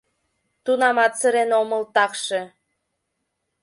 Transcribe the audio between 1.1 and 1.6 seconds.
сырен